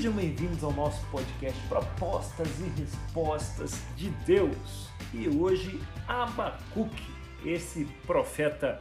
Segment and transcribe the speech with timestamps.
[0.00, 4.88] Sejam bem-vindos ao nosso podcast Propostas e Respostas de Deus.
[5.12, 7.04] E hoje, Abacuque,
[7.44, 8.80] esse profeta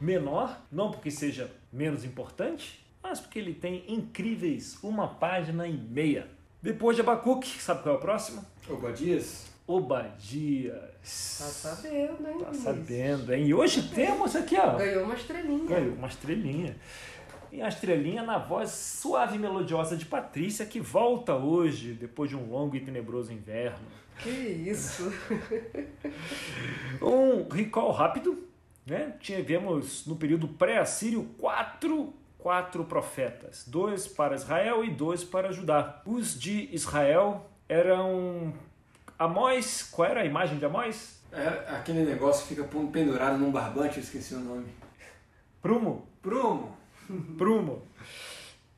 [0.00, 6.28] menor, não porque seja menos importante, mas porque ele tem incríveis uma página e meia.
[6.62, 8.46] Depois de Abacuque, sabe qual é o próximo?
[8.68, 9.50] Obadias?
[9.66, 10.78] Obadias.
[11.02, 12.38] Tá sabendo, hein?
[12.44, 13.44] Tá sabendo, hein?
[13.44, 14.76] E hoje temos aqui, ó.
[14.76, 15.66] Ganhou uma estrelinha.
[15.68, 16.76] Ganhou uma estrelinha.
[17.52, 22.36] E a estrelinha na voz suave e melodiosa de Patrícia, que volta hoje, depois de
[22.36, 23.86] um longo e tenebroso inverno.
[24.18, 25.12] Que isso?
[27.02, 28.46] Um recall rápido,
[28.86, 29.14] né?
[29.20, 36.02] Tivemos no período pré-assírio quatro, quatro profetas, dois para Israel e dois para Judá.
[36.04, 38.52] Os de Israel eram
[39.18, 41.20] Amós, qual era a imagem de Amós?
[41.32, 44.66] É aquele negócio que fica pendurado num barbante, eu esqueci o nome.
[45.62, 46.76] Prumo, Prumo.
[47.36, 47.86] Prumo.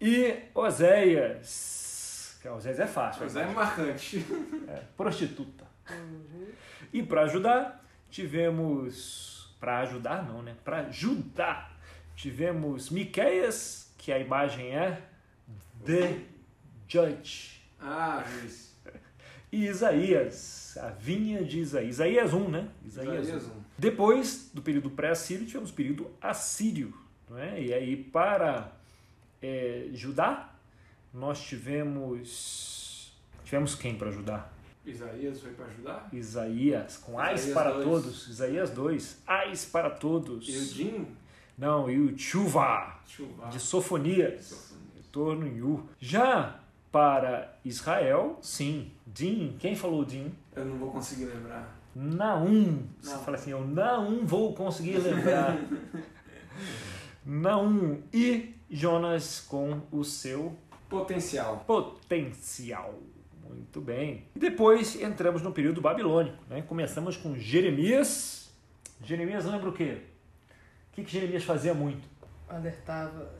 [0.01, 4.25] E Oséias, que Oséias é fácil, Mas é marcante.
[4.69, 5.67] é, prostituta.
[6.93, 9.55] E para ajudar, tivemos.
[9.61, 10.57] Para ajudar, não, né?
[10.65, 11.79] Para ajudar,
[12.17, 15.01] tivemos Miqueias, que a imagem é
[15.85, 16.19] The
[16.89, 17.63] Judge.
[17.81, 18.73] Ah, juiz.
[19.53, 21.91] E Isaías, a vinha de Isaías.
[21.91, 22.69] Isaías 1, né?
[22.85, 23.51] Isaías, Isaías 1.
[23.51, 23.63] 1.
[23.79, 26.95] Depois do período pré-assírio, tivemos o período assírio.
[27.33, 27.63] Não é?
[27.63, 28.71] E aí, para
[29.41, 30.53] é, Judá,
[31.15, 33.11] nós tivemos.
[33.43, 34.53] Tivemos quem para ajudar?
[34.85, 36.09] Isaías foi para ajudar?
[36.13, 37.85] Isaías, com ais Isaías para 2.
[37.85, 38.29] todos.
[38.29, 40.47] Isaías 2, ais para todos.
[40.47, 41.07] E o Jim?
[41.57, 43.01] Não, e o Chuva,
[43.51, 44.75] de Sofonias.
[44.95, 45.89] Retorno em U.
[45.99, 46.61] Já
[46.91, 48.93] para Israel, sim.
[49.07, 50.35] Din, quem falou Din?
[50.55, 51.81] Eu não vou conseguir lembrar.
[51.95, 52.87] Naum.
[53.01, 53.25] Você Não.
[53.25, 55.57] fala assim, eu não vou conseguir lembrar.
[57.25, 60.57] Naum e Jonas com o seu
[60.89, 61.65] Potencial.
[61.67, 62.95] potencial.
[63.49, 64.25] Muito bem.
[64.35, 66.37] E depois entramos no período babilônico.
[66.49, 66.63] Né?
[66.63, 68.51] Começamos com Jeremias.
[69.05, 69.99] Jeremias lembra o quê?
[70.91, 72.07] O que, que Jeremias fazia muito?
[72.49, 73.31] Alertava.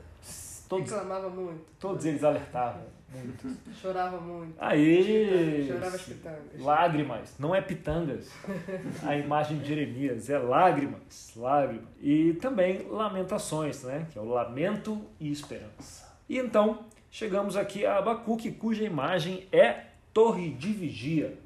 [0.67, 1.63] Todos, Reclamava muito.
[1.79, 2.81] todos eles alertavam
[3.13, 3.57] muito.
[3.79, 4.55] Chorava muito.
[4.59, 6.59] Aí, Chorava as pitangas.
[6.59, 8.31] lágrimas, não é pitangas.
[9.03, 11.87] A imagem de Jeremias é lágrimas, lágrimas.
[12.01, 14.07] E também lamentações, né?
[14.11, 16.11] Que é o lamento e esperança.
[16.27, 21.37] E então, chegamos aqui a Abacuque, cuja imagem é torre de vigia.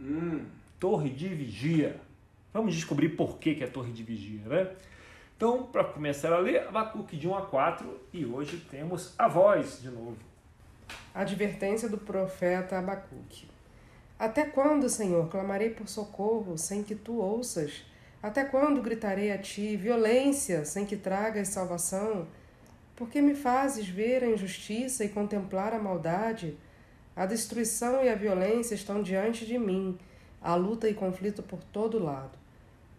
[0.00, 0.44] Hum.
[0.80, 2.00] Torre de vigia.
[2.52, 4.70] Vamos descobrir por que, que é torre de vigia, né?
[5.36, 9.80] Então, para começar a ler, Abacuque de 1 a 4 e hoje temos a voz
[9.82, 10.16] de novo.
[11.14, 13.46] Advertência do profeta Abacuque.
[14.18, 17.84] Até quando, Senhor, clamarei por socorro sem que tu ouças?
[18.22, 22.26] Até quando gritarei a ti violência sem que tragas salvação?
[22.96, 26.56] Por que me fazes ver a injustiça e contemplar a maldade?
[27.14, 29.98] A destruição e a violência estão diante de mim,
[30.40, 32.38] há luta e conflito por todo lado.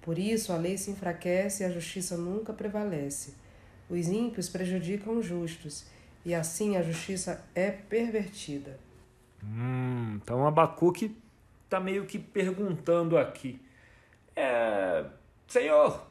[0.01, 3.33] Por isso a lei se enfraquece e a justiça nunca prevalece.
[3.89, 5.85] Os ímpios prejudicam os justos,
[6.25, 8.79] e assim a justiça é pervertida.
[9.43, 11.15] Hum, então Abacuque
[11.65, 13.59] está meio que perguntando aqui:
[14.35, 15.05] é,
[15.47, 16.05] Senhor,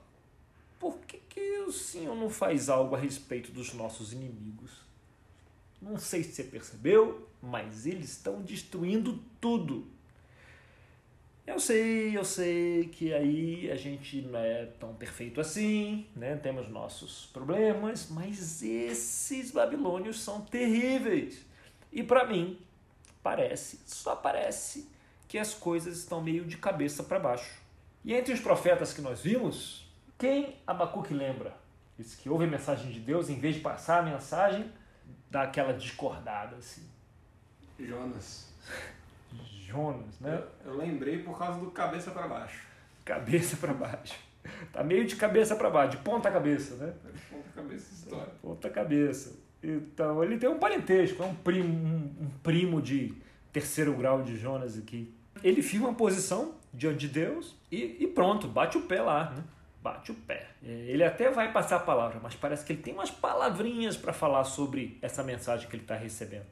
[0.78, 4.82] por que, que o Senhor não faz algo a respeito dos nossos inimigos?
[5.80, 9.86] Não sei se você percebeu, mas eles estão destruindo tudo.
[11.44, 16.36] Eu sei, eu sei que aí a gente não é tão perfeito assim, né?
[16.36, 21.44] Temos nossos problemas, mas esses babilônios são terríveis.
[21.92, 22.60] E para mim,
[23.22, 24.88] parece, só parece
[25.26, 27.60] que as coisas estão meio de cabeça para baixo.
[28.04, 31.56] E entre os profetas que nós vimos, quem Abacuque lembra?
[31.98, 34.72] Esse que ouve a mensagem de Deus, em vez de passar a mensagem,
[35.28, 36.88] dá aquela discordada assim.
[37.80, 38.52] Jonas.
[39.72, 40.42] Jonas, né?
[40.64, 42.60] Eu, eu lembrei por causa do cabeça para baixo.
[43.04, 44.14] Cabeça para baixo.
[44.72, 46.92] Tá meio de cabeça para baixo, de ponta cabeça, né?
[47.06, 48.32] É ponta cabeça história.
[48.42, 49.36] Ponta cabeça.
[49.62, 53.14] Então, ele tem um parentesco, é um primo, um, um primo de
[53.52, 55.14] terceiro grau de Jonas aqui.
[55.42, 59.44] Ele firma uma posição diante de Deus e, e pronto, bate o pé lá, né?
[59.82, 60.48] Bate o pé.
[60.64, 64.12] É, Ele até vai passar a palavra, mas parece que ele tem umas palavrinhas para
[64.12, 66.46] falar sobre essa mensagem que ele está recebendo.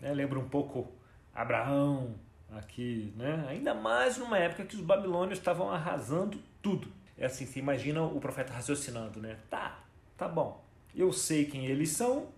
[0.00, 0.12] né?
[0.12, 0.90] Lembra um pouco
[1.34, 2.14] Abraão
[2.58, 3.44] aqui, né?
[3.48, 6.88] Ainda mais numa época que os babilônios estavam arrasando tudo.
[7.16, 9.38] É assim, você imagina o profeta raciocinando, né?
[9.48, 9.78] Tá,
[10.16, 10.64] tá bom.
[10.94, 12.28] Eu sei quem eles são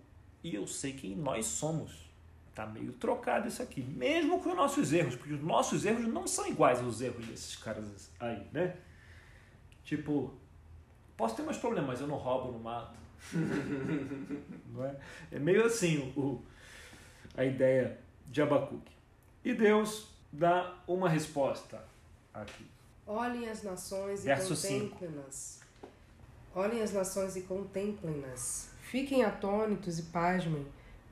[0.43, 2.07] e eu sei quem nós somos.
[2.53, 3.81] Tá meio trocado isso aqui.
[3.81, 7.55] Mesmo com os nossos erros, porque os nossos erros não são iguais aos erros desses
[7.55, 8.75] caras aí, né?
[9.83, 10.33] Tipo,
[11.15, 12.97] posso ter meus problemas, mas eu não roubo, não mato.
[14.73, 14.95] não é?
[15.31, 16.41] é meio assim o-
[17.35, 18.96] a ideia de Abacuque.
[19.47, 21.81] E Deus dá uma resposta
[22.33, 22.67] aqui.
[23.07, 25.61] Olhem as nações e contemplem-nas.
[26.53, 28.71] Olhem as nações e contemplem-nas.
[28.81, 30.67] Fiquem atônitos e pasmem,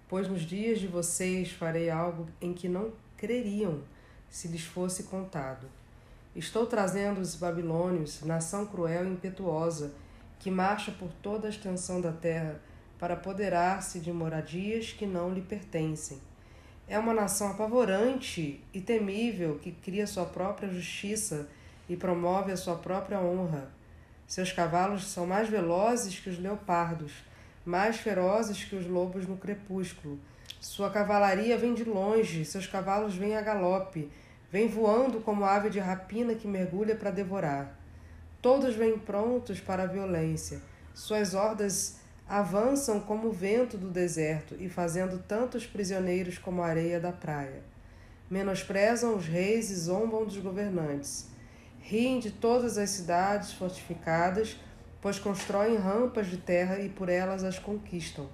[0.09, 3.81] pois nos dias de vocês farei algo em que não creriam
[4.29, 5.69] se lhes fosse contado.
[6.35, 9.93] Estou trazendo os babilônios, nação cruel e impetuosa,
[10.39, 12.59] que marcha por toda a extensão da terra
[12.99, 16.19] para apoderar-se de moradias que não lhe pertencem.
[16.87, 21.47] É uma nação apavorante e temível que cria sua própria justiça
[21.89, 23.71] e promove a sua própria honra.
[24.27, 27.11] Seus cavalos são mais velozes que os leopardos,
[27.65, 30.19] mais ferozes que os lobos no crepúsculo.
[30.59, 34.11] Sua cavalaria vem de longe, seus cavalos vêm a galope,
[34.51, 37.79] vêm voando como ave de rapina que mergulha para devorar.
[38.43, 40.61] Todos vêm prontos para a violência.
[40.93, 46.99] Suas hordas avançam como o vento do deserto e fazendo tantos prisioneiros como a areia
[46.99, 47.63] da praia.
[48.29, 51.29] Menosprezam os reis e zombam dos governantes.
[51.79, 54.59] Riem de todas as cidades fortificadas,
[54.99, 58.27] pois constroem rampas de terra e por elas as conquistam.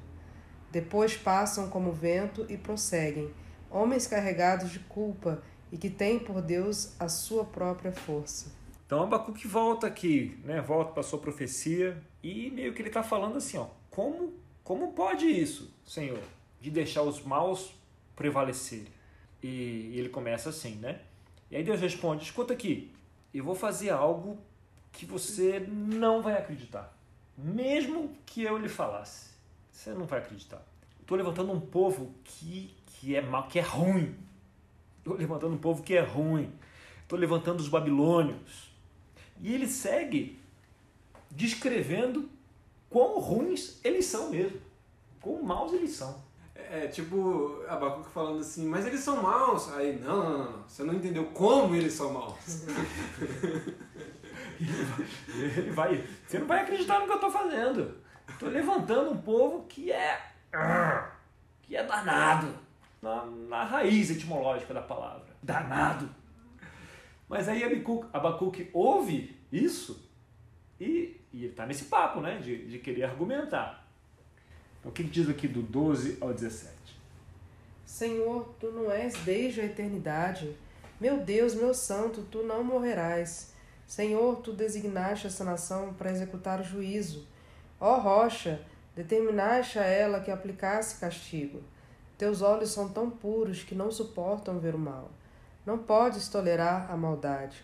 [0.71, 3.29] Depois passam como vento e prosseguem,
[3.69, 8.53] homens carregados de culpa e que têm por Deus a sua própria força.
[8.85, 10.61] Então Abacuque volta aqui, né?
[10.61, 14.33] volta para sua profecia e meio que ele está falando assim, ó, como,
[14.63, 16.23] como pode isso, Senhor,
[16.59, 17.73] de deixar os maus
[18.15, 18.87] prevalecerem?
[19.43, 19.47] E,
[19.93, 21.01] e ele começa assim, né?
[21.51, 22.91] E aí Deus responde, escuta aqui,
[23.33, 24.39] eu vou fazer algo
[24.91, 26.97] que você não vai acreditar.
[27.37, 29.31] Mesmo que eu lhe falasse,
[29.71, 30.65] você não vai acreditar.
[31.01, 34.15] Estou levantando um povo que, que é mal, que é ruim.
[34.99, 36.51] Estou levantando um povo que é ruim.
[37.03, 38.71] Estou levantando os babilônios.
[39.41, 40.39] E ele segue
[41.29, 42.29] descrevendo
[42.91, 44.61] quão ruins eles são mesmo.
[45.19, 46.23] Quão maus eles são.
[46.53, 49.73] É tipo Abacuque falando assim, mas eles são maus.
[49.73, 50.63] Aí, não, não, não, não.
[50.67, 52.35] Você não entendeu como eles são maus.
[55.57, 57.97] Ele vai, você não vai acreditar no que eu estou fazendo.
[58.29, 60.31] Estou levantando um povo que é
[61.63, 62.53] que é danado
[63.01, 66.09] na, na raiz etimológica da palavra, danado.
[67.27, 70.09] Mas aí Abacuque, Abacuque ouve isso
[70.79, 73.87] e, e ele está nesse papo, né, de, de querer argumentar.
[74.79, 76.75] Então, o que diz aqui do 12 ao 17?
[77.85, 80.55] Senhor, tu não és desde a eternidade.
[80.99, 83.53] Meu Deus, meu santo, tu não morrerás.
[83.85, 87.27] Senhor, tu designaste essa nação para executar o juízo.
[87.79, 88.61] Ó rocha,
[88.95, 91.61] determinaste a ela que aplicasse castigo.
[92.17, 95.11] Teus olhos são tão puros que não suportam ver o mal.
[95.65, 97.63] Não podes tolerar a maldade.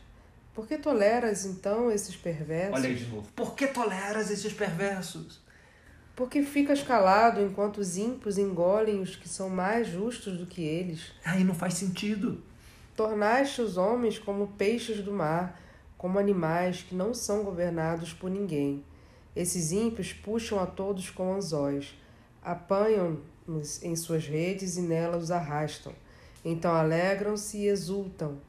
[0.57, 2.73] Por que toleras então esses perversos?
[2.73, 3.31] Olha aí de novo.
[3.35, 5.39] Por que toleras esses perversos?
[6.15, 11.11] Porque ficas calado enquanto os ímpios engolem os que são mais justos do que eles.
[11.23, 12.41] Aí não faz sentido.
[12.95, 15.61] Tornaste os homens como peixes do mar,
[15.95, 18.83] como animais que não são governados por ninguém.
[19.35, 21.93] Esses ímpios puxam a todos com anzóis,
[22.41, 25.93] apanham-nos em suas redes e nelas os arrastam.
[26.43, 28.39] Então alegram-se e exultam,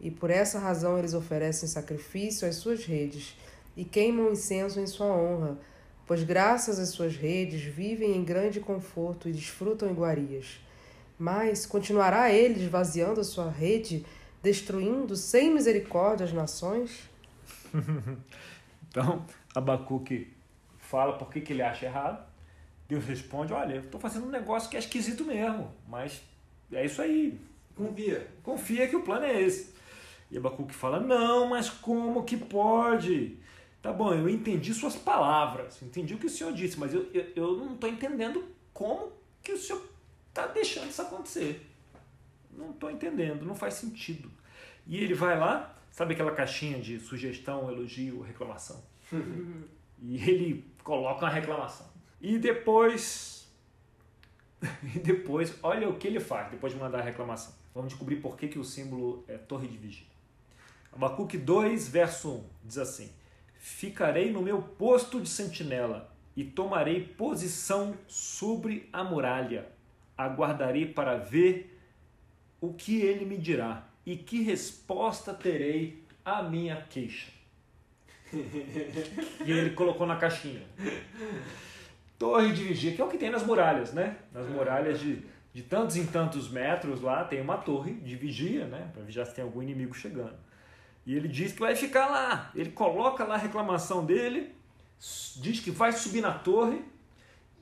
[0.00, 3.36] e por essa razão eles oferecem sacrifício às suas redes
[3.76, 5.58] e queimam incenso em sua honra,
[6.06, 10.60] pois graças às suas redes vivem em grande conforto e desfrutam iguarias.
[11.18, 14.06] Mas continuará ele esvaziando a sua rede,
[14.42, 17.08] destruindo sem misericórdia as nações?
[18.88, 20.32] então, Abacuque
[20.78, 22.26] fala por que, que ele acha errado.
[22.88, 26.22] Deus responde: Olha, eu estou fazendo um negócio que é esquisito mesmo, mas
[26.72, 27.38] é isso aí.
[27.76, 28.26] Confia.
[28.42, 29.77] Confia que o plano é esse.
[30.30, 33.38] E Abacuque fala: Não, mas como que pode?
[33.80, 37.26] Tá bom, eu entendi suas palavras, entendi o que o senhor disse, mas eu, eu,
[37.36, 38.44] eu não estou entendendo
[38.74, 39.80] como que o senhor
[40.28, 41.64] está deixando isso acontecer.
[42.50, 44.30] Não estou entendendo, não faz sentido.
[44.86, 48.82] E ele vai lá, sabe aquela caixinha de sugestão, elogio, reclamação?
[50.02, 51.86] e ele coloca uma reclamação.
[52.20, 53.48] E depois.
[54.94, 57.54] e depois, olha o que ele faz depois de mandar a reclamação.
[57.72, 60.17] Vamos descobrir por que, que o símbolo é torre de vigia.
[60.92, 63.10] Abacuque 2, verso 1 diz assim:
[63.58, 69.66] Ficarei no meu posto de sentinela e tomarei posição sobre a muralha.
[70.16, 71.78] Aguardarei para ver
[72.60, 77.30] o que ele me dirá e que resposta terei à minha queixa.
[78.32, 80.62] e ele colocou na caixinha.
[82.18, 84.16] Torre de vigia, que é o que tem nas muralhas, né?
[84.32, 88.90] Nas muralhas de, de tantos em tantos metros lá tem uma torre de vigia, né?
[88.92, 90.36] Para vigiar se tem algum inimigo chegando.
[91.08, 92.50] E ele diz que vai ficar lá.
[92.54, 94.54] Ele coloca lá a reclamação dele,
[95.36, 96.84] diz que vai subir na torre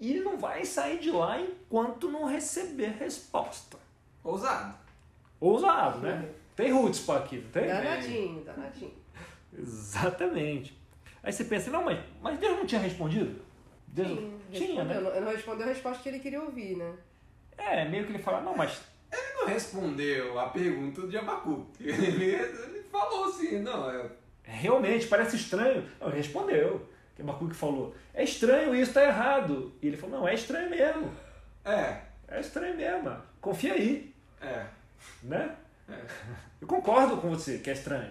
[0.01, 3.79] e não vai sair de lá enquanto não receber resposta.
[4.25, 4.75] Ousado.
[5.39, 6.29] Ousado, né?
[6.57, 7.69] Tem roots para aqui, não tem?
[7.69, 8.95] Danadinho, danadinho.
[9.57, 10.77] Exatamente.
[11.23, 13.41] Aí você pensa, não, mas, mas Deus não tinha respondido?
[13.87, 14.95] Deus Sim, tinha, né?
[14.95, 15.21] respondeu.
[15.21, 16.95] Não respondeu a resposta que ele queria ouvir, né?
[17.57, 18.96] É, meio que ele fala, não, mas não
[19.47, 21.89] respondeu a pergunta de Abacuque.
[21.89, 24.07] Ele, ele falou assim, não, é,
[24.45, 25.85] realmente parece estranho.
[26.01, 26.87] Não, ele respondeu.
[27.15, 29.73] Que Abacuque falou, é estranho isso, tá errado.
[29.81, 31.11] E ele falou, não, é estranho mesmo.
[31.65, 33.17] é, É estranho mesmo.
[33.41, 34.67] Confia aí, é,
[35.23, 35.57] né?
[35.89, 35.95] é.
[36.61, 38.11] Eu concordo com você que é estranho.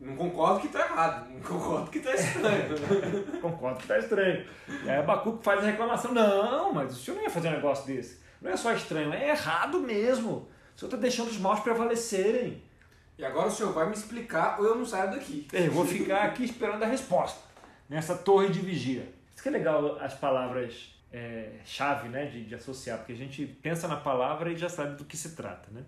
[0.00, 2.74] Não concordo que tá errado, não concordo que tá estranho.
[3.40, 4.46] Concordo que tá estranho.
[4.84, 6.12] E aí Abacuque faz a reclamação.
[6.12, 8.20] Não, mas o senhor não ia fazer um negócio desse.
[8.40, 10.48] Não é só estranho, é errado mesmo.
[10.74, 12.62] O senhor está deixando os maus prevalecerem.
[13.18, 15.46] e agora o senhor vai me explicar ou eu não saio daqui.
[15.52, 17.40] Eu vou ficar aqui esperando a resposta.
[17.88, 19.12] Nessa torre de vigia.
[19.34, 23.46] Isso que é legal as palavras é, chave né, de, de associar, porque a gente
[23.46, 25.70] pensa na palavra e já sabe do que se trata.
[25.70, 25.82] Né?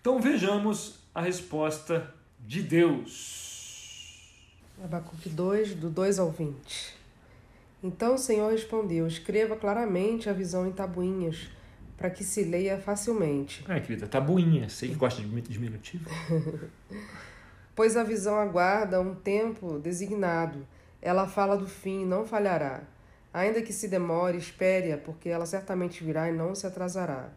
[0.00, 3.52] Então vejamos a resposta de Deus.
[4.82, 6.96] Abacuque 2, do 2 ao 20.
[7.82, 11.48] Então o Senhor respondeu: Escreva claramente a visão em tabuinhas,
[12.02, 13.64] para que se leia facilmente.
[13.68, 14.68] Ai, querida, tabuinha.
[14.68, 16.10] Sei que gosta de diminutivo.
[17.74, 20.66] Pois a visão aguarda um tempo designado.
[21.00, 22.82] Ela fala do fim e não falhará.
[23.32, 27.30] Ainda que se demore, espere-a, porque ela certamente virá e não se atrasará.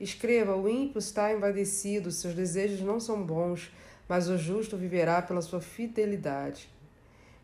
[0.00, 3.70] Escreva: O ímpio está envadecido, seus desejos não são bons,
[4.08, 6.68] mas o justo viverá pela sua fidelidade.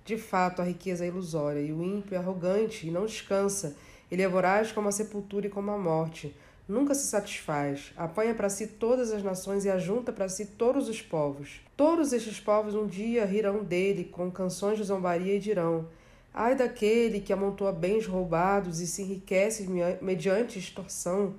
[0.04, 3.76] De fato, a riqueza é ilusória, e o ímpio é arrogante e não descansa.
[4.10, 6.34] Ele é voraz como a sepultura e como a morte.
[6.68, 7.92] Nunca se satisfaz.
[7.96, 11.60] Apanha para si todas as nações e ajunta para si todos os povos.
[11.76, 15.88] Todos estes povos um dia rirão dele com canções de zombaria e dirão:
[16.32, 19.68] Ai daquele que amontoa bens roubados e se enriquece
[20.00, 21.34] mediante extorsão.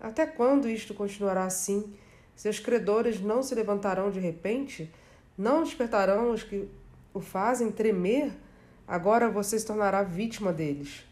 [0.00, 1.92] Até quando isto continuará assim?
[2.34, 4.90] Seus credores não se levantarão de repente?
[5.36, 6.68] Não despertarão os que
[7.12, 8.32] o fazem tremer?
[8.88, 11.04] Agora você se tornará vítima deles.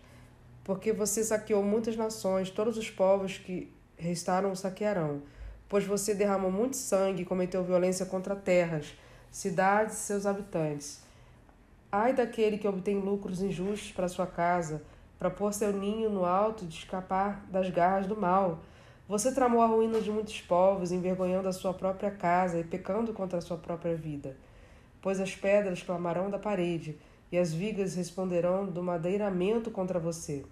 [0.68, 5.22] Porque você saqueou muitas nações, todos os povos que restaram o saquearão.
[5.66, 8.94] Pois você derramou muito sangue e cometeu violência contra terras,
[9.30, 11.00] cidades e seus habitantes.
[11.90, 14.82] Ai daquele que obtém lucros injustos para sua casa,
[15.18, 18.58] para pôr seu ninho no alto de escapar das garras do mal.
[19.08, 23.38] Você tramou a ruína de muitos povos, envergonhando a sua própria casa e pecando contra
[23.38, 24.36] a sua própria vida.
[25.00, 26.98] Pois as pedras clamarão da parede,
[27.32, 30.44] e as vigas responderão do madeiramento contra você.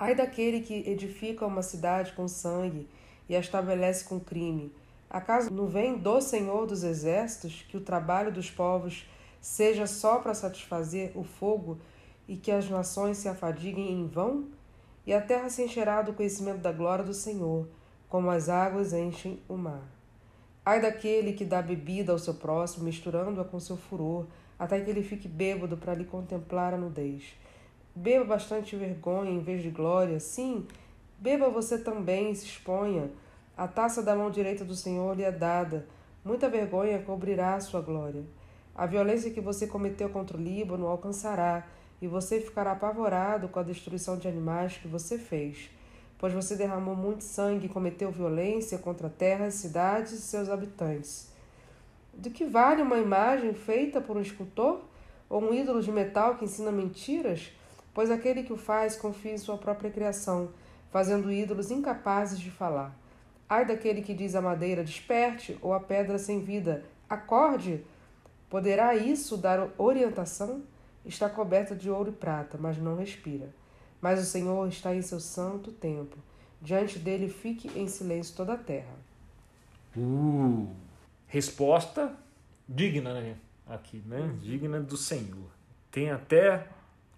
[0.00, 2.88] Ai daquele que edifica uma cidade com sangue
[3.28, 4.72] e a estabelece com crime.
[5.10, 9.06] Acaso não vem do Senhor dos Exércitos que o trabalho dos povos
[9.42, 11.76] seja só para satisfazer o fogo
[12.26, 14.46] e que as nações se afadiguem em vão?
[15.06, 17.68] E a terra se encherá do conhecimento da glória do Senhor,
[18.08, 19.82] como as águas enchem o mar.
[20.64, 24.24] Ai daquele que dá bebida ao seu próximo, misturando-a com seu furor,
[24.58, 27.34] até que ele fique bêbado para lhe contemplar a nudez.
[28.00, 30.66] Beba bastante vergonha em vez de glória, sim,
[31.18, 33.10] beba você também e se exponha.
[33.56, 35.86] A taça da mão direita do Senhor lhe é dada,
[36.24, 38.24] muita vergonha cobrirá a sua glória.
[38.74, 41.66] A violência que você cometeu contra o Líbano alcançará,
[42.00, 45.70] e você ficará apavorado com a destruição de animais que você fez
[46.20, 51.32] pois você derramou muito sangue e cometeu violência contra a terra, cidades e seus habitantes.
[52.12, 54.82] Do que vale uma imagem feita por um escultor?
[55.30, 57.50] Ou um ídolo de metal que ensina mentiras?
[57.92, 60.50] Pois aquele que o faz confia em sua própria criação,
[60.90, 62.96] fazendo ídolos incapazes de falar.
[63.48, 67.84] Ai daquele que diz à madeira, desperte, ou à pedra sem vida, acorde!
[68.48, 70.62] Poderá isso dar orientação?
[71.04, 73.48] Está coberta de ouro e prata, mas não respira.
[74.00, 76.18] Mas o Senhor está em seu santo templo.
[76.60, 78.94] Diante dele fique em silêncio toda a terra.
[79.96, 80.68] Uh,
[81.26, 82.12] resposta
[82.68, 83.36] digna, né?
[83.66, 84.34] Aqui, né?
[84.42, 85.50] Digna do Senhor.
[85.90, 86.66] Tem até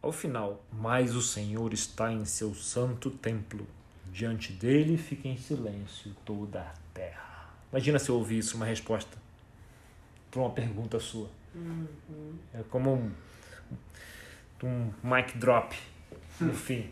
[0.02, 0.62] ao final.
[0.73, 3.66] Mas o Senhor está em seu santo templo.
[4.12, 7.49] Diante dele fica em silêncio toda a terra.
[7.71, 9.16] Imagina se eu ouvisse uma resposta
[10.30, 11.30] para uma pergunta sua.
[11.54, 12.38] Uhum.
[12.52, 13.12] É como um,
[14.64, 15.75] um mic drop
[16.40, 16.90] no fim.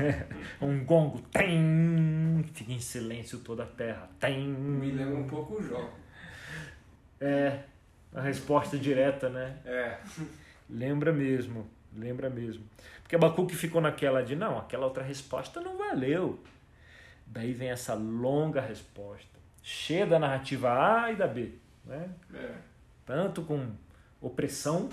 [0.60, 4.48] um gongo, tem, fica em silêncio toda a terra, tem.
[4.48, 5.90] Me lembra um pouco o Jó.
[7.20, 7.60] É,
[8.14, 9.58] a resposta direta, né?
[9.64, 9.98] É.
[10.68, 11.66] Lembra mesmo,
[11.96, 12.64] lembra mesmo.
[13.02, 16.38] Porque Abacuque ficou naquela de, não, aquela outra resposta não valeu.
[17.26, 21.52] Daí vem essa longa resposta, cheia da narrativa A e da B,
[21.84, 22.10] né?
[22.34, 22.54] é.
[23.06, 23.68] Tanto com
[24.20, 24.88] opressão,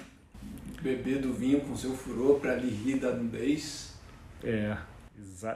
[0.81, 3.95] Beber do vinho com seu furor para lhe rir da nudez.
[4.43, 4.77] é,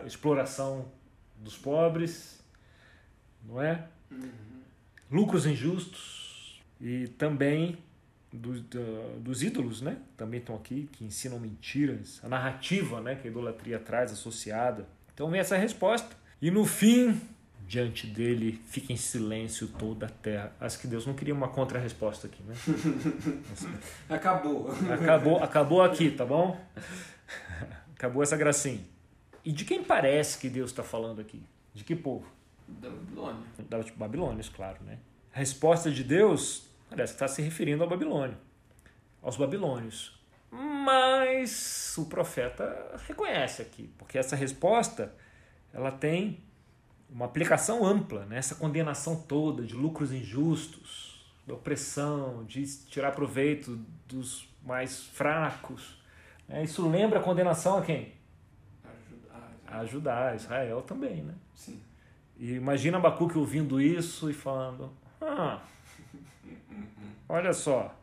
[0.06, 0.86] exploração
[1.38, 2.44] dos pobres,
[3.44, 3.88] não é?
[4.10, 4.30] Uhum.
[5.12, 7.78] Lucros injustos e também
[8.32, 8.62] dos,
[9.20, 9.98] dos ídolos, né?
[10.16, 13.16] Também estão aqui, que ensinam mentiras, a narrativa, né?
[13.16, 14.88] Que a idolatria traz associada.
[15.14, 16.16] Então vem essa resposta.
[16.42, 17.20] E no fim,
[17.68, 20.52] diante dele, fica em silêncio toda a terra.
[20.60, 22.56] Acho que Deus não queria uma contra-resposta aqui, né?
[24.10, 24.72] Acabou.
[24.72, 26.60] Acabou, acabou aqui, tá bom?
[27.96, 28.82] Acabou essa gracinha.
[29.44, 31.42] E de quem parece que Deus está falando aqui?
[31.74, 32.26] De que povo?
[32.68, 33.44] Da Babilônia.
[33.70, 34.98] Da Babilônios, claro, né?
[35.34, 38.38] A resposta de Deus parece que está se referindo ao Babilônio,
[39.22, 40.20] aos babilônios.
[40.52, 45.16] Mas o profeta reconhece aqui, porque essa resposta
[45.74, 46.44] ela tem
[47.10, 48.38] uma aplicação ampla, né?
[48.38, 55.98] essa condenação toda de lucros injustos, da opressão, de tirar proveito dos mais fracos.
[56.48, 56.64] né?
[56.64, 58.14] Isso lembra a condenação a quem?
[59.66, 61.34] A Judá, a Israel também, né?
[61.56, 61.82] Sim.
[62.38, 65.62] E imagina Abacuque ouvindo isso e falando: Ah,
[67.32, 67.96] olha só,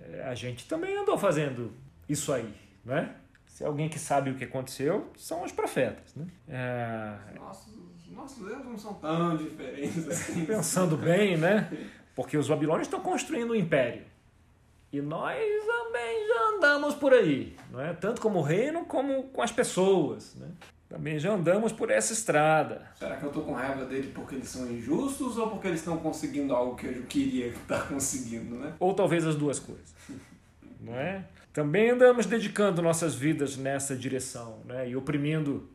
[0.00, 1.72] é, a gente também andou fazendo
[2.08, 2.52] isso aí,
[2.84, 3.14] né?
[3.46, 6.26] Se alguém que sabe o que aconteceu, são os profetas, né?
[6.48, 7.74] É, Nossos,
[8.08, 10.44] nossos erros não são tão diferentes assim.
[10.46, 11.70] pensando bem, né?
[12.16, 14.04] Porque os babilônios estão construindo um império.
[14.92, 17.92] E nós também já andamos por aí, não é?
[17.92, 20.48] Tanto como reino como com as pessoas, né?
[20.90, 22.90] Também já andamos por essa estrada.
[22.96, 25.96] Será que eu tô com raiva dele porque eles são injustos ou porque eles estão
[25.98, 28.74] conseguindo algo que eu queria estar conseguindo, né?
[28.80, 29.94] Ou talvez as duas coisas.
[30.80, 31.24] Não é?
[31.52, 34.88] Também andamos dedicando nossas vidas nessa direção, né?
[34.88, 35.70] E oprimindo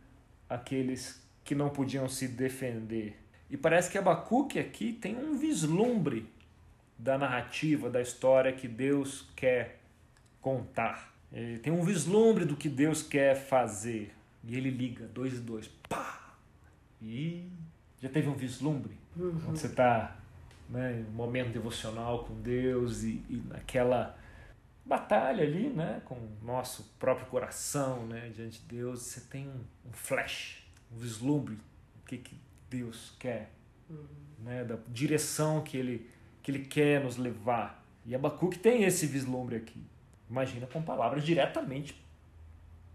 [0.50, 3.18] aqueles que não podiam se defender.
[3.50, 6.28] E parece que Abacuque aqui tem um vislumbre
[6.98, 9.80] da narrativa, da história que Deus quer
[10.42, 11.14] contar.
[11.32, 14.14] Ele tem um vislumbre do que Deus quer fazer.
[14.48, 16.36] E ele liga, dois e dois, pá!
[17.02, 17.50] E
[18.00, 18.98] já teve um vislumbre?
[19.16, 20.18] Quando você está
[20.70, 24.18] né, em um momento devocional com Deus e, e naquela
[24.86, 29.90] batalha ali, né, com o nosso próprio coração, né, diante de Deus, você tem um,
[29.90, 33.52] um flash, um vislumbre do que, que Deus quer,
[34.40, 36.10] né, da direção que ele,
[36.44, 37.84] que ele quer nos levar.
[38.06, 39.84] E Abacuque tem esse vislumbre aqui.
[40.30, 42.05] Imagina com palavras diretamente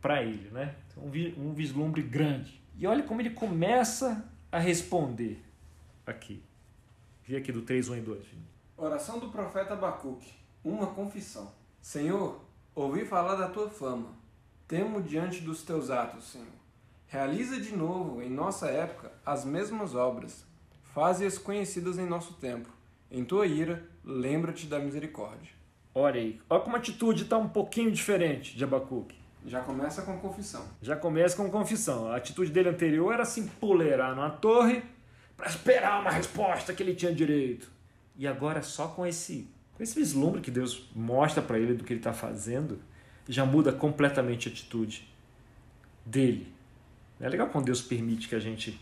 [0.01, 0.75] para ele, né?
[0.97, 1.11] Um
[1.49, 2.61] um vislumbre grande.
[2.77, 5.43] E olha como ele começa a responder
[6.07, 6.43] aqui.
[7.25, 8.27] Vi aqui do 3, 1 e 2.
[8.77, 10.33] Oração do profeta Abacuque.
[10.65, 11.53] Uma confissão.
[11.81, 12.41] Senhor,
[12.75, 14.09] ouvi falar da tua fama.
[14.67, 16.47] Temo diante dos teus atos, Senhor.
[17.07, 20.45] Realiza de novo, em nossa época, as mesmas obras.
[20.95, 22.69] Faze-as conhecidas em nosso tempo.
[23.11, 25.53] Em tua ira, lembra-te da misericórdia.
[25.95, 29.20] Olha aí, olha como a atitude está um pouquinho diferente de Abacuque.
[29.47, 30.67] Já começa com confissão.
[30.83, 32.09] Já começa com confissão.
[32.09, 34.83] A atitude dele anterior era se empoleirar numa torre
[35.37, 37.71] para esperar uma resposta que ele tinha direito.
[38.17, 41.93] E agora só com esse, com esse vislumbre que Deus mostra para ele do que
[41.93, 42.79] ele está fazendo,
[43.29, 45.09] já muda completamente a atitude
[46.05, 46.53] dele.
[47.19, 48.79] É legal quando Deus permite que a gente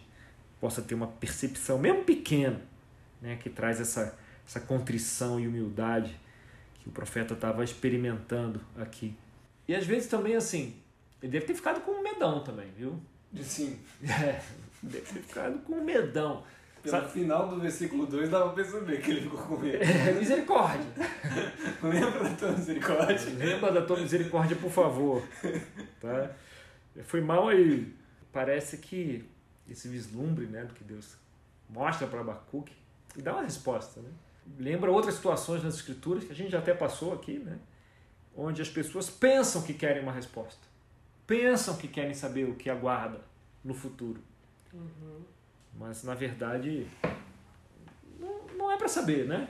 [0.61, 2.61] possa ter uma percepção, mesmo pequena,
[3.21, 4.17] né, que traz essa,
[4.47, 6.19] essa contrição e humildade
[6.81, 9.15] que o profeta estava experimentando aqui.
[9.69, 10.75] E às vezes também assim,
[11.23, 12.99] ele deve ter ficado com um medão também, viu?
[13.43, 13.79] Sim.
[14.03, 14.41] É,
[14.83, 16.43] deve ter ficado com um medão.
[16.83, 19.83] Pelo Sabe- final do versículo 2 dá pra perceber que ele ficou com medo.
[19.83, 20.87] É, misericórdia.
[21.83, 23.33] Lembra da tua misericórdia?
[23.37, 25.23] Lembra da tua misericórdia, por favor.
[26.01, 26.31] Tá?
[27.03, 27.93] Foi mal aí.
[28.33, 29.29] Parece que
[29.69, 31.17] esse vislumbre né, do que Deus
[31.69, 32.73] mostra para Abacuque
[33.17, 34.01] e dá uma resposta.
[34.01, 34.09] Né?
[34.59, 37.59] Lembra outras situações nas Escrituras que a gente já até passou aqui, né?
[38.39, 40.61] Onde as pessoas pensam que querem uma resposta.
[41.27, 43.21] Pensam que querem saber o que aguarda
[43.65, 44.21] no futuro.
[45.77, 46.87] Mas, na verdade,
[48.19, 49.49] não, não é para saber, né?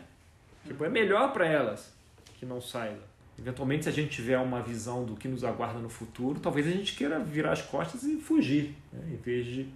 [0.67, 1.93] Tipo, é melhor para elas
[2.39, 3.03] que não saiba.
[3.39, 6.71] Eventualmente, se a gente tiver uma visão do que nos aguarda no futuro, talvez a
[6.71, 9.13] gente queira virar as costas e fugir, né?
[9.13, 9.69] em vez de,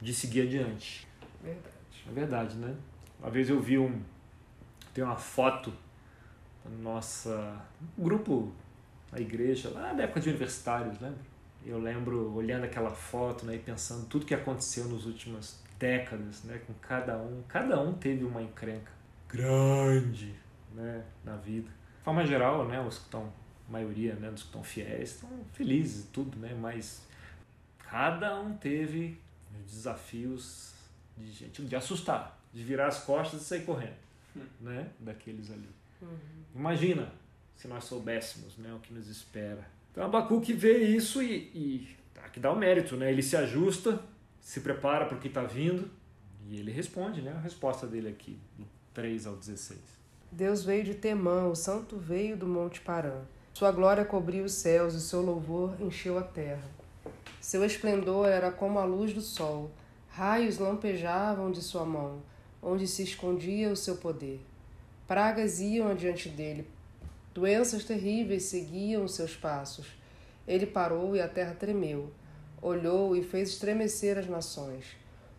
[0.00, 1.08] de seguir adiante.
[1.42, 1.74] Verdade.
[2.08, 2.76] É verdade, né?
[3.18, 4.00] Uma vez eu vi um.
[4.94, 5.72] Tem uma foto
[6.68, 7.60] nossa.
[7.98, 8.52] Um grupo
[9.12, 11.30] na igreja, lá na época de universitários, lembra?
[11.64, 16.60] Eu lembro olhando aquela foto né, e pensando tudo que aconteceu nas últimas décadas, né?
[16.66, 17.42] Com cada um.
[17.48, 18.92] Cada um teve uma encrenca
[19.28, 20.34] grande
[20.72, 21.68] né, na vida.
[21.68, 23.32] De forma geral, né, os que estão,
[23.68, 26.56] a maioria né, dos que estão fiéis, estão felizes e tudo, né?
[26.58, 27.06] Mas
[27.78, 29.20] cada um teve
[29.66, 30.74] desafios
[31.16, 33.96] de gente de assustar, de virar as costas e sair correndo,
[34.60, 35.68] né, daqueles ali.
[36.54, 37.12] Imagina
[37.56, 39.66] se nós soubéssemos, né, o que nos espera.
[39.92, 43.10] Então Abacuque vê isso e, e tá, que dá o mérito, né?
[43.10, 44.00] Ele se ajusta,
[44.40, 45.90] se prepara para o que está vindo,
[46.48, 47.32] E ele responde, né?
[47.32, 49.78] A resposta dele aqui, do 3 ao 16.
[50.32, 53.20] Deus veio de Temã, o santo veio do Monte Parã.
[53.52, 56.62] Sua glória cobriu os céus e seu louvor encheu a terra.
[57.40, 59.70] Seu esplendor era como a luz do sol,
[60.08, 62.22] raios lampejavam de sua mão,
[62.62, 64.40] onde se escondia o seu poder.
[65.10, 66.64] Pragas iam adiante dele,
[67.34, 69.88] doenças terríveis seguiam seus passos.
[70.46, 72.12] Ele parou e a terra tremeu,
[72.62, 74.84] olhou e fez estremecer as nações.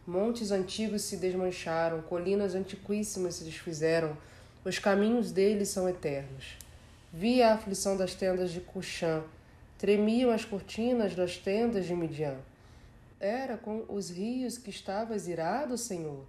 [0.06, 4.18] Montes antigos se desmancharam, colinas antiquíssimas se desfizeram,
[4.66, 6.58] os caminhos dele são eternos.
[7.14, 9.24] Vi a aflição das tendas de Cuxã,
[9.78, 12.36] tremiam as cortinas das tendas de Midian.
[13.22, 16.26] Era com os rios que estavas irado, Senhor?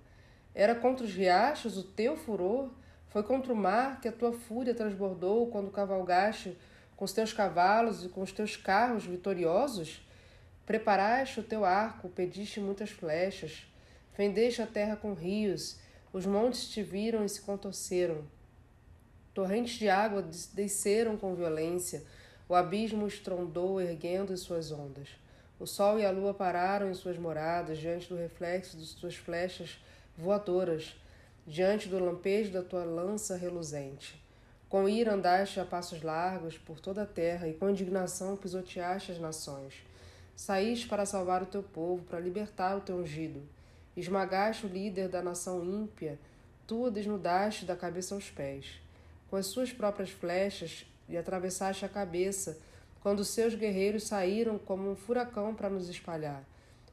[0.55, 2.71] Era contra os riachos o teu furor?
[3.13, 6.57] Foi contra o mar que a tua fúria transbordou quando cavalgaste
[6.97, 10.01] com os teus cavalos e com os teus carros vitoriosos?
[10.65, 13.67] Preparaste o teu arco, pediste muitas flechas,
[14.15, 15.79] fendeste a terra com rios,
[16.11, 18.25] os montes te viram e se contorceram.
[19.35, 22.03] Torrentes de água desceram com violência,
[22.49, 25.09] o abismo estrondou erguendo suas ondas.
[25.61, 29.79] O sol e a lua pararam em suas moradas diante do reflexo de suas flechas
[30.17, 30.95] voadoras,
[31.47, 34.23] diante do lampejo da tua lança reluzente.
[34.69, 39.19] Com ira andaste a passos largos por toda a terra e com indignação pisoteaste as
[39.19, 39.75] nações.
[40.35, 43.43] Saíste para salvar o teu povo, para libertar o teu ungido.
[43.97, 46.19] Esmagaste o líder da nação ímpia,
[46.67, 48.81] tu o desnudaste da cabeça aos pés.
[49.29, 52.59] Com as suas próprias flechas lhe atravessaste a cabeça,
[53.03, 56.43] quando seus guerreiros saíram como um furacão para nos espalhar,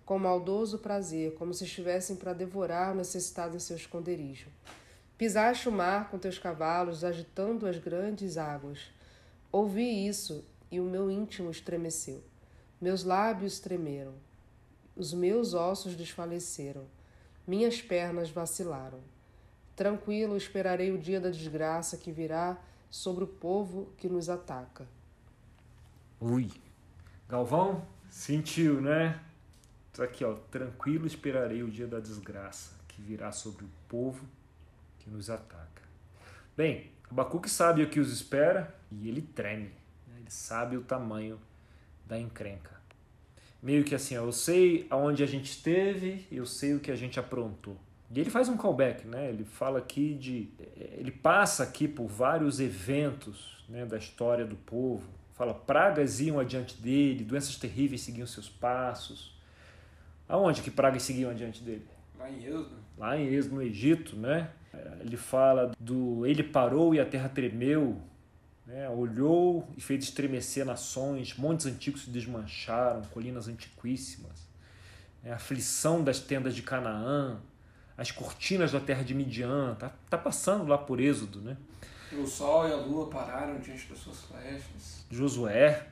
[0.10, 4.48] com maldoso prazer, como se estivessem para devorar o necessitado em seu esconderijo.
[5.16, 8.92] Pisaste o mar com teus cavalos, agitando as grandes águas.
[9.52, 12.24] Ouvi isso e o meu íntimo estremeceu.
[12.82, 14.16] Meus lábios tremeram.
[14.96, 16.86] Os meus ossos desfaleceram.
[17.46, 19.02] Minhas pernas vacilaram.
[19.76, 22.58] Tranquilo esperarei o dia da desgraça que virá
[22.90, 24.88] sobre o povo que nos ataca.
[26.20, 26.50] Ui,
[27.28, 29.29] Galvão sentiu, né?
[29.94, 30.36] Tá aqui, ó.
[30.52, 34.26] Tranquilo esperarei o dia da desgraça que virá sobre o povo
[35.00, 35.82] que nos ataca.
[36.56, 39.72] Bem, Abacuque sabe o que os espera e ele treme.
[40.08, 40.16] Né?
[40.20, 41.40] Ele sabe o tamanho
[42.06, 42.80] da encrenca.
[43.62, 46.96] Meio que assim, ó, eu sei aonde a gente esteve, eu sei o que a
[46.96, 47.78] gente aprontou.
[48.12, 49.30] E ele faz um callback, né?
[49.30, 50.50] Ele fala aqui de.
[50.98, 55.04] Ele passa aqui por vários eventos né, da história do povo.
[55.34, 59.38] Fala, pragas iam adiante dele, doenças terríveis seguiam seus passos.
[60.30, 61.88] Aonde que pragas seguiam adiante dele?
[62.18, 62.76] Lá em Êxodo.
[62.96, 64.52] Lá em Êxodo, no Egito, né?
[65.02, 66.24] Ele fala do.
[66.26, 68.00] Ele parou e a terra tremeu,
[68.68, 68.88] né?
[68.88, 74.48] olhou e fez estremecer nações, montes antigos se desmancharam, colinas antiquíssimas.
[75.24, 75.32] Né?
[75.32, 77.42] A aflição das tendas de Canaã,
[77.98, 81.58] as cortinas da terra de Midian, tá, tá passando lá por Êxodo, né?
[82.12, 85.06] O sol e a lua pararam diante das suas flechas.
[85.10, 85.88] Josué,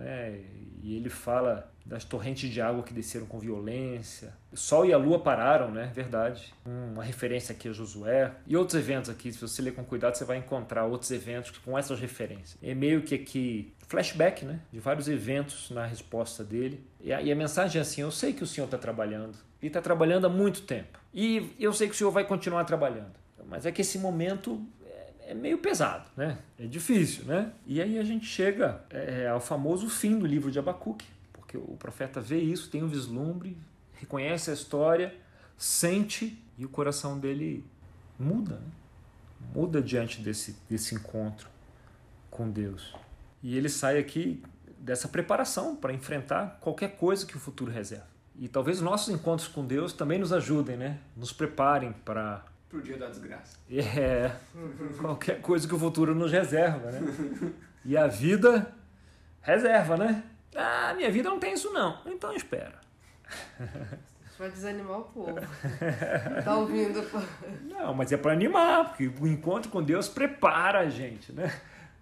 [0.00, 0.40] é.
[0.82, 4.34] e ele fala das torrentes de água que desceram com violência.
[4.52, 5.90] O sol e a lua pararam, né?
[5.94, 6.52] Verdade.
[6.64, 8.32] Uma referência aqui a Josué.
[8.46, 11.78] E outros eventos aqui, se você ler com cuidado, você vai encontrar outros eventos com
[11.78, 12.58] essas referências.
[12.62, 14.60] É meio que aqui flashback, né?
[14.70, 16.84] De vários eventos na resposta dele.
[17.00, 19.38] E a, e a mensagem é assim: eu sei que o Senhor está trabalhando.
[19.62, 20.98] E está trabalhando há muito tempo.
[21.12, 23.12] E eu sei que o Senhor vai continuar trabalhando.
[23.48, 24.62] Mas é que esse momento
[25.28, 26.38] é meio pesado, né?
[26.58, 27.52] É difícil, né?
[27.66, 31.76] E aí a gente chega é, ao famoso fim do livro de Abacuque, porque o
[31.78, 33.54] profeta vê isso, tem um vislumbre,
[33.92, 35.14] reconhece a história,
[35.54, 37.62] sente e o coração dele
[38.18, 38.72] muda, né?
[39.54, 41.50] muda diante desse, desse encontro
[42.30, 42.94] com Deus.
[43.42, 44.42] E ele sai aqui
[44.78, 48.06] dessa preparação para enfrentar qualquer coisa que o futuro reserva.
[48.34, 50.98] E talvez nossos encontros com Deus também nos ajudem, né?
[51.14, 53.56] Nos preparem para Pro dia da desgraça.
[53.70, 54.30] É,
[55.00, 57.00] qualquer coisa que o futuro nos reserva, né?
[57.84, 58.70] E a vida
[59.40, 60.22] reserva, né?
[60.54, 61.98] Ah, minha vida não tem isso não.
[62.06, 62.74] Então espera.
[64.38, 65.34] Vai desanimar o povo.
[66.44, 67.02] Tá ouvindo?
[67.70, 71.52] Não, mas é para animar, porque o encontro com Deus prepara a gente, né?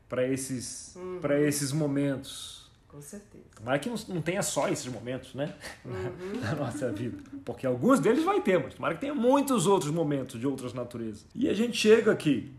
[0.09, 1.18] Para esses, Uhum.
[1.20, 2.65] para esses momentos.
[2.97, 3.45] Com certeza.
[3.55, 5.53] Tomara que não, não tenha só esses momentos, né?
[5.85, 6.41] Uhum.
[6.41, 7.19] Na nossa vida.
[7.45, 11.27] Porque alguns deles vai ter, mas tomara que tenha muitos outros momentos de outras naturezas.
[11.35, 12.51] E a gente chega aqui.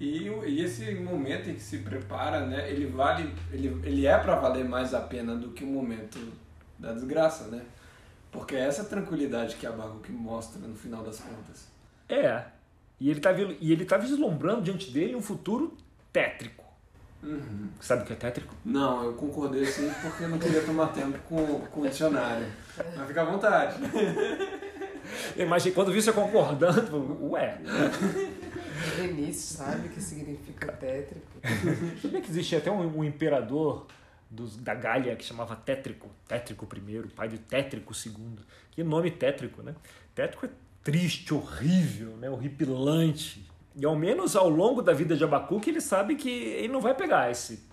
[0.00, 4.34] E, e esse momento em que se prepara, né, ele vale, ele, ele é para
[4.34, 6.18] valer mais a pena do que o momento
[6.76, 7.62] da desgraça, né?
[8.32, 11.68] Porque é essa tranquilidade que a Abacuque mostra no final das contas.
[12.08, 12.46] É.
[12.98, 15.76] E ele tá, vi- e ele tá vislumbrando diante dele um futuro
[16.12, 16.63] tétrico.
[17.24, 17.70] Uhum.
[17.80, 18.54] Sabe o que é tétrico?
[18.64, 22.46] Não, eu concordei sim porque eu não queria tomar tempo com, com o dicionário.
[22.96, 23.76] Mas fica à vontade.
[25.36, 27.58] Imagina, quando vi você concordando, ué.
[28.96, 31.26] Benício sabe o que significa tétrico.
[32.00, 33.86] Sabia que existia até um, um imperador
[34.30, 38.36] dos, da Gália que chamava Tétrico, Tétrico I, pai de Tétrico II.
[38.70, 39.74] Que nome tétrico, né?
[40.14, 40.50] Tétrico é
[40.82, 42.28] triste, horrível, né?
[42.28, 43.48] horripilante.
[43.76, 46.94] E ao menos ao longo da vida de Abacuque, ele sabe que ele não vai
[46.94, 47.64] pegar esse,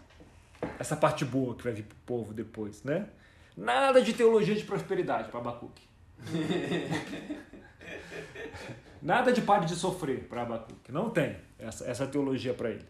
[0.80, 3.08] essa parte boa que vai vir pro povo depois, né?
[3.56, 5.84] Nada de teologia de prosperidade para Abacuque.
[9.02, 10.92] Nada de pare de sofrer para Abacuque.
[10.92, 12.86] Não tem essa, essa teologia para ele.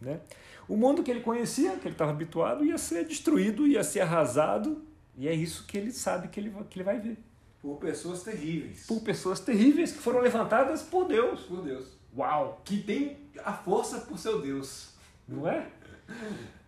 [0.00, 0.20] Né?
[0.68, 4.82] O mundo que ele conhecia, que ele estava habituado, ia ser destruído, ia ser arrasado,
[5.16, 7.18] e é isso que ele sabe que ele, que ele vai ver.
[7.60, 8.86] Por pessoas terríveis.
[8.86, 11.40] Por pessoas terríveis que foram levantadas por Deus.
[11.40, 11.97] Por Deus.
[12.18, 12.60] Uau!
[12.64, 14.88] Que tem a força por seu Deus.
[15.26, 15.68] Não é?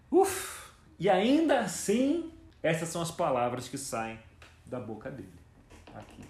[0.09, 0.71] Uf!
[0.99, 2.31] E ainda assim,
[2.63, 4.19] essas são as palavras que saem
[4.65, 5.29] da boca dele.
[5.93, 6.23] Aqui.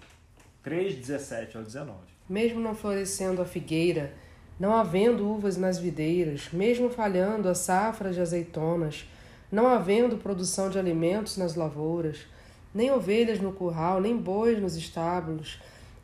[0.63, 1.97] 3, 17 ao 19.
[2.27, 4.13] Mesmo não florescendo a figueira,
[4.59, 9.07] não havendo uvas nas videiras, mesmo falhando a safra de azeitonas,
[9.51, 12.25] não havendo produção de alimentos nas lavouras,
[12.73, 15.59] nem ovelhas no curral, nem bois nos estábulos,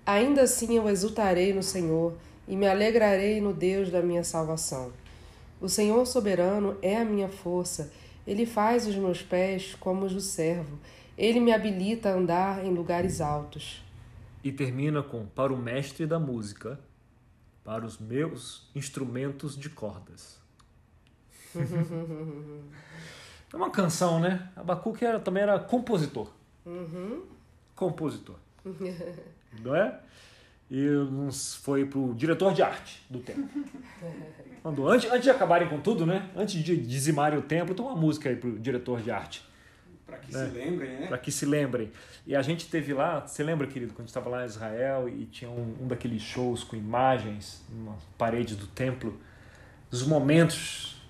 [0.05, 2.13] ainda assim eu exultarei no Senhor
[2.47, 4.93] e me alegrarei no Deus da minha salvação.
[5.59, 7.91] O Senhor soberano é a minha força,
[8.25, 10.77] ele faz os meus pés como os do servo,
[11.17, 13.83] ele me habilita a andar em lugares altos.
[14.43, 16.79] E termina com: Para o mestre da música,
[17.63, 20.37] para os meus instrumentos de cordas.
[23.51, 24.49] é uma canção, né?
[24.55, 26.31] Abacuque era, também era compositor.
[26.65, 27.23] Uhum.
[27.75, 28.35] Compositor.
[29.63, 29.99] Não é?
[30.69, 30.85] E
[31.61, 33.47] foi pro diretor de arte do templo.
[34.61, 36.29] Quando, antes, antes de acabarem com tudo, né?
[36.35, 39.47] Antes de dizimarem o templo, tem uma música aí pro diretor de arte.
[40.05, 40.45] Para que né?
[40.45, 41.07] se lembrem, né?
[41.07, 41.91] Para que se lembrem.
[42.25, 45.09] E a gente teve lá, você lembra, querido, quando a gente estava lá em Israel
[45.09, 49.17] e tinha um, um daqueles shows com imagens na parede do templo,
[49.89, 51.01] dos momentos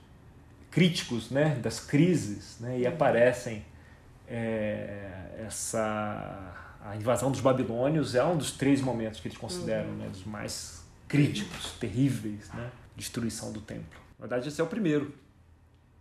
[0.69, 1.57] críticos, né?
[1.61, 2.79] Das crises, né?
[2.79, 3.65] E aparecem
[4.27, 9.97] é, essa a invasão dos babilônios é um dos três momentos que eles consideram, uhum.
[9.97, 13.99] né, dos mais críticos, terríveis, né, destruição do templo.
[14.17, 15.13] Na verdade, esse é o primeiro.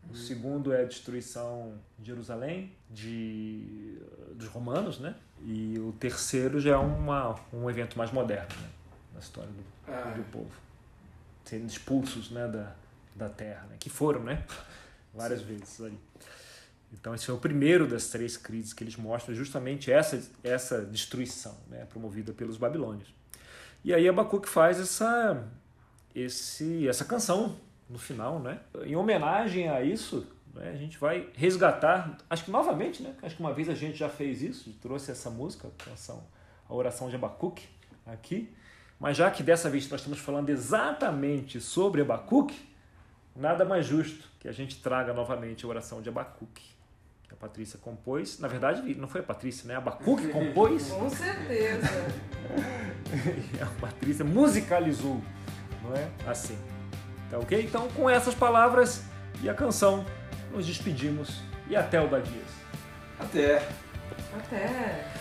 [0.05, 0.15] O uhum.
[0.15, 3.99] segundo é a destruição de Jerusalém, de,
[4.35, 5.17] dos romanos, né?
[5.45, 8.69] E o terceiro já é uma, um evento mais moderno, né?
[9.13, 10.15] Na história do, ah.
[10.17, 10.53] do povo.
[11.45, 12.73] Sendo expulsos né, da,
[13.17, 13.77] da terra, né?
[13.81, 14.45] Que foram, né?
[15.13, 15.47] Várias Sim.
[15.47, 15.99] vezes ali.
[16.93, 21.57] Então, esse é o primeiro das três crises que eles mostram, justamente essa, essa destruição
[21.69, 23.15] né, promovida pelos babilônios.
[23.85, 25.47] E aí Abacuque faz essa,
[26.15, 27.57] esse, essa canção
[27.89, 28.61] no final, né?
[28.85, 33.15] Em homenagem a isso, né, a gente vai resgatar, acho que novamente, né?
[33.23, 36.25] Acho que uma vez a gente já fez isso, trouxe essa música, a canção,
[36.69, 37.69] a oração de Abacuque
[38.05, 38.53] aqui.
[38.99, 42.59] Mas já que dessa vez nós estamos falando exatamente sobre Abacuque,
[43.35, 46.76] nada mais justo que a gente traga novamente a oração de Abacuque
[47.29, 48.39] que a Patrícia compôs.
[48.39, 49.75] Na verdade, não foi a Patrícia, né?
[49.75, 50.89] A Abacuque compôs.
[50.93, 51.89] Com certeza.
[53.55, 55.21] e a Patrícia musicalizou,
[55.83, 56.09] não é?
[56.27, 56.59] Assim.
[57.31, 57.61] Tá ok?
[57.61, 59.03] Então, com essas palavras
[59.43, 60.05] e a canção,
[60.53, 62.51] nos despedimos e até o Badias.
[63.19, 63.69] Até.
[64.37, 65.16] Até.